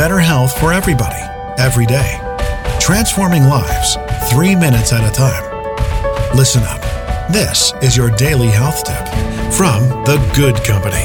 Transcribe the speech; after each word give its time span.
better 0.00 0.18
health 0.18 0.58
for 0.58 0.72
everybody, 0.72 1.20
every 1.58 1.84
day. 1.84 2.18
Transforming 2.80 3.42
lives, 3.44 3.98
three 4.30 4.56
minutes 4.56 4.94
at 4.94 5.06
a 5.06 5.12
time. 5.14 5.44
Listen 6.34 6.62
up. 6.62 6.80
This 7.30 7.74
is 7.82 7.98
your 7.98 8.08
daily 8.16 8.46
health 8.46 8.82
tip 8.82 9.06
from 9.52 9.82
The 10.06 10.16
Good 10.34 10.56
Company. 10.64 11.04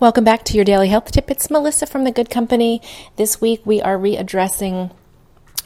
Welcome 0.00 0.24
back 0.24 0.42
to 0.44 0.54
your 0.54 0.64
daily 0.64 0.88
health 0.88 1.12
tip. 1.12 1.30
It's 1.30 1.50
Melissa 1.50 1.84
from 1.84 2.04
The 2.04 2.10
Good 2.10 2.30
Company. 2.30 2.80
This 3.16 3.42
week 3.42 3.60
we 3.66 3.82
are 3.82 3.98
readdressing 3.98 4.90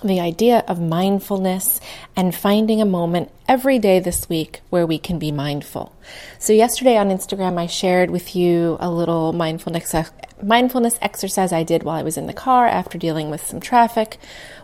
the 0.08 0.20
idea 0.20 0.64
of 0.68 0.80
mindfulness 0.80 1.80
and 2.14 2.34
finding 2.34 2.80
a 2.80 2.86
moment 2.86 3.30
every 3.48 3.78
day 3.78 3.98
this 4.00 4.28
week 4.28 4.60
where 4.70 4.86
we 4.86 4.98
can 4.98 5.18
be 5.18 5.32
mindful. 5.32 5.94
So, 6.38 6.52
yesterday 6.52 6.96
on 6.96 7.08
Instagram, 7.08 7.58
I 7.58 7.66
shared 7.66 8.10
with 8.10 8.36
you 8.36 8.76
a 8.80 8.90
little 8.90 9.32
mindfulness, 9.32 9.94
mindfulness 10.42 10.98
exercise 11.00 11.52
I 11.52 11.62
did 11.62 11.82
while 11.82 11.96
I 11.96 12.02
was 12.02 12.16
in 12.16 12.26
the 12.26 12.32
car 12.32 12.66
after 12.66 12.98
dealing 12.98 13.30
with 13.30 13.46
some 13.46 13.60
traffic, 13.60 14.18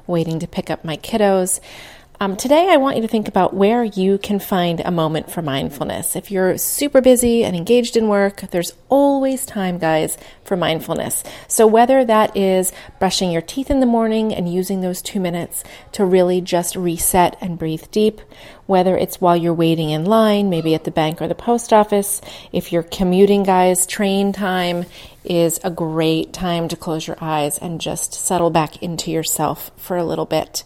waiting 0.06 0.38
to 0.40 0.46
pick 0.46 0.70
up 0.70 0.84
my 0.84 0.96
kiddos. 0.96 1.60
Um, 2.22 2.36
today, 2.36 2.68
I 2.68 2.76
want 2.76 2.96
you 2.96 3.02
to 3.02 3.08
think 3.08 3.28
about 3.28 3.54
where 3.54 3.82
you 3.82 4.18
can 4.18 4.40
find 4.40 4.80
a 4.80 4.90
moment 4.90 5.30
for 5.30 5.40
mindfulness. 5.40 6.14
If 6.14 6.30
you're 6.30 6.58
super 6.58 7.00
busy 7.00 7.44
and 7.44 7.56
engaged 7.56 7.96
in 7.96 8.08
work, 8.08 8.42
there's 8.50 8.74
always 8.90 9.46
time, 9.46 9.78
guys, 9.78 10.18
for 10.44 10.54
mindfulness. 10.54 11.24
So, 11.48 11.66
whether 11.66 12.04
that 12.04 12.36
is 12.36 12.74
brushing 12.98 13.30
your 13.30 13.40
teeth 13.40 13.70
in 13.70 13.80
the 13.80 13.86
morning 13.86 14.34
and 14.34 14.52
using 14.52 14.82
those 14.82 15.00
two 15.00 15.18
minutes 15.18 15.64
to 15.92 16.04
really 16.04 16.42
just 16.42 16.76
reset 16.76 17.38
and 17.40 17.58
breathe 17.58 17.90
deep, 17.90 18.20
whether 18.66 18.98
it's 18.98 19.22
while 19.22 19.38
you're 19.38 19.54
waiting 19.54 19.88
in 19.88 20.04
line, 20.04 20.50
maybe 20.50 20.74
at 20.74 20.84
the 20.84 20.90
bank 20.90 21.22
or 21.22 21.26
the 21.26 21.34
post 21.34 21.72
office, 21.72 22.20
if 22.52 22.70
you're 22.70 22.82
commuting, 22.82 23.44
guys, 23.44 23.86
train 23.86 24.34
time 24.34 24.84
is 25.24 25.58
a 25.64 25.70
great 25.70 26.34
time 26.34 26.68
to 26.68 26.76
close 26.76 27.06
your 27.06 27.16
eyes 27.18 27.56
and 27.56 27.80
just 27.80 28.12
settle 28.12 28.50
back 28.50 28.82
into 28.82 29.10
yourself 29.10 29.70
for 29.78 29.96
a 29.96 30.04
little 30.04 30.26
bit. 30.26 30.64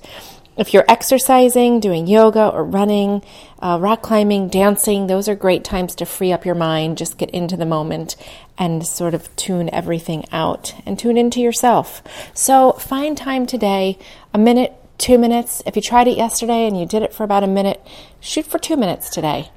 If 0.56 0.72
you're 0.72 0.84
exercising, 0.86 1.80
doing 1.80 2.06
yoga 2.06 2.48
or 2.48 2.62
running, 2.62 3.24
uh, 3.58 3.78
rock 3.80 4.02
climbing, 4.02 4.48
dancing, 4.48 5.08
those 5.08 5.28
are 5.28 5.34
great 5.34 5.64
times 5.64 5.96
to 5.96 6.06
free 6.06 6.30
up 6.30 6.44
your 6.44 6.54
mind, 6.54 6.96
just 6.96 7.18
get 7.18 7.30
into 7.30 7.56
the 7.56 7.66
moment 7.66 8.14
and 8.56 8.86
sort 8.86 9.14
of 9.14 9.34
tune 9.34 9.68
everything 9.72 10.24
out 10.30 10.72
and 10.86 10.96
tune 10.96 11.16
into 11.16 11.40
yourself. 11.40 12.04
So 12.34 12.72
find 12.72 13.16
time 13.16 13.46
today, 13.46 13.98
a 14.32 14.38
minute, 14.38 14.74
two 14.96 15.18
minutes. 15.18 15.60
If 15.66 15.74
you 15.74 15.82
tried 15.82 16.06
it 16.06 16.16
yesterday 16.16 16.68
and 16.68 16.78
you 16.78 16.86
did 16.86 17.02
it 17.02 17.12
for 17.12 17.24
about 17.24 17.42
a 17.42 17.48
minute, 17.48 17.84
shoot 18.20 18.46
for 18.46 18.60
two 18.60 18.76
minutes 18.76 19.10
today. 19.10 19.50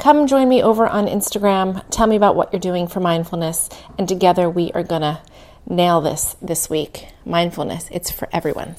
Come 0.00 0.26
join 0.26 0.48
me 0.48 0.60
over 0.60 0.88
on 0.88 1.06
Instagram. 1.06 1.84
Tell 1.90 2.08
me 2.08 2.16
about 2.16 2.34
what 2.34 2.52
you're 2.52 2.58
doing 2.58 2.88
for 2.88 2.98
mindfulness, 2.98 3.68
and 3.96 4.08
together 4.08 4.50
we 4.50 4.72
are 4.72 4.82
going 4.82 5.02
to 5.02 5.20
nail 5.68 6.00
this 6.00 6.34
this 6.42 6.68
week. 6.68 7.06
Mindfulness, 7.24 7.86
it's 7.92 8.10
for 8.10 8.28
everyone. 8.32 8.74